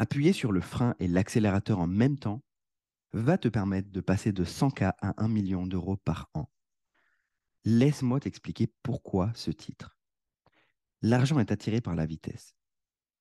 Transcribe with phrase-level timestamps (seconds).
[0.00, 2.42] Appuyer sur le frein et l'accélérateur en même temps
[3.12, 6.50] va te permettre de passer de 100K à 1 million d'euros par an.
[7.66, 9.98] Laisse-moi t'expliquer pourquoi ce titre.
[11.02, 12.54] L'argent est attiré par la vitesse.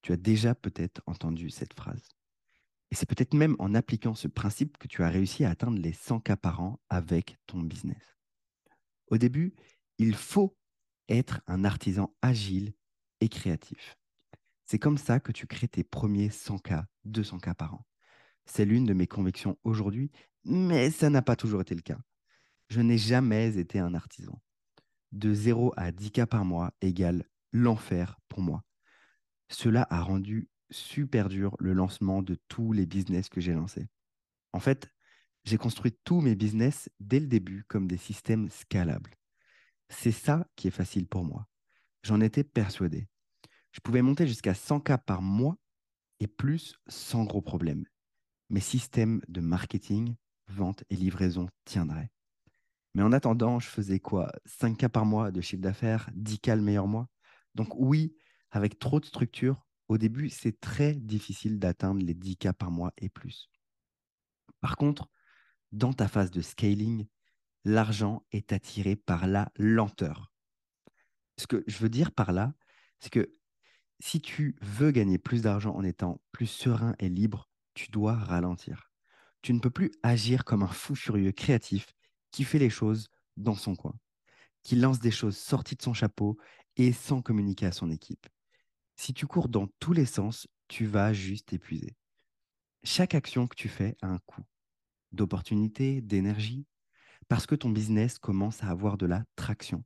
[0.04, 2.08] Tu as déjà peut-être entendu cette phrase.
[2.92, 5.92] Et c'est peut-être même en appliquant ce principe que tu as réussi à atteindre les
[5.92, 8.16] 100 cas par an avec ton business.
[9.08, 9.54] Au début,
[9.98, 10.58] il faut
[11.10, 12.74] être un artisan agile
[13.20, 13.99] et créatif.
[14.70, 17.88] C'est comme ça que tu crées tes premiers 100 cas, 200 cas par an.
[18.46, 20.12] C'est l'une de mes convictions aujourd'hui,
[20.44, 21.98] mais ça n'a pas toujours été le cas.
[22.68, 24.40] Je n'ai jamais été un artisan.
[25.12, 28.64] De 0 à 10 cas par mois égale l'enfer pour moi.
[29.48, 33.88] Cela a rendu super dur le lancement de tous les business que j'ai lancés.
[34.54, 34.94] En fait,
[35.46, 39.16] j'ai construit tous mes business dès le début comme des systèmes scalables.
[39.90, 41.48] C'est ça qui est facile pour moi.
[42.04, 43.08] J'en étais persuadé.
[43.72, 45.58] Je pouvais monter jusqu'à 100 cas par mois
[46.20, 47.86] et plus sans gros problème.
[48.50, 50.16] Mes systèmes de marketing,
[50.48, 52.12] vente et livraison tiendraient.
[52.96, 54.32] Mais en attendant, je faisais quoi?
[54.46, 57.08] 5 cas par mois de chiffre d'affaires, 10 cas le meilleur mois
[57.56, 58.16] Donc oui,
[58.52, 62.94] avec trop de structure, au début, c'est très difficile d'atteindre les 10 cas par mois
[62.98, 63.50] et plus.
[64.62, 65.10] Par contre,
[65.72, 67.08] dans ta phase de scaling,
[67.64, 70.32] l'argent est attiré par la lenteur.
[71.38, 72.54] Ce que je veux dire par là,
[73.00, 73.39] c'est que
[74.00, 78.92] si tu veux gagner plus d'argent en étant plus serein et libre, tu dois ralentir.
[79.42, 81.94] Tu ne peux plus agir comme un fou furieux créatif
[82.32, 83.96] qui fait les choses dans son coin,
[84.64, 86.38] qui lance des choses sorties de son chapeau
[86.76, 88.28] et sans communiquer à son équipe.
[88.96, 91.96] Si tu cours dans tous les sens, tu vas juste épuiser.
[92.84, 94.44] Chaque action que tu fais a un coût
[95.12, 96.68] d'opportunité, d'énergie,
[97.28, 99.84] parce que ton business commence à avoir de la traction.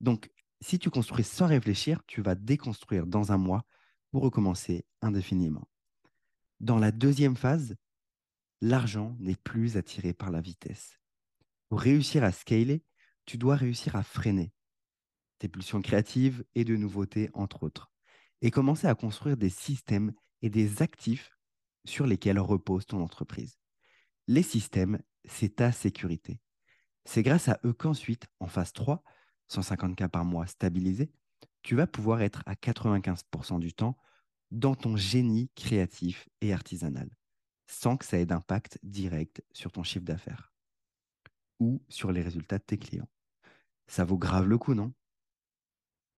[0.00, 0.30] Donc,
[0.62, 3.64] si tu construis sans réfléchir, tu vas déconstruire dans un mois
[4.10, 5.68] pour recommencer indéfiniment.
[6.60, 7.76] Dans la deuxième phase,
[8.60, 10.98] l'argent n'est plus attiré par la vitesse.
[11.68, 12.84] Pour réussir à scaler,
[13.26, 14.52] tu dois réussir à freiner
[15.38, 17.92] tes pulsions créatives et de nouveautés, entre autres
[18.42, 21.38] et commencer à construire des systèmes et des actifs
[21.84, 23.56] sur lesquels repose ton entreprise.
[24.26, 26.40] Les systèmes, c'est ta sécurité.
[27.04, 29.02] C'est grâce à eux qu'ensuite, en phase 3,
[29.52, 31.10] 150 cas par mois stabilisé,
[31.62, 33.96] tu vas pouvoir être à 95% du temps
[34.50, 37.08] dans ton génie créatif et artisanal,
[37.66, 40.52] sans que ça ait d'impact direct sur ton chiffre d'affaires
[41.60, 43.08] ou sur les résultats de tes clients.
[43.86, 44.92] Ça vaut grave le coup, non?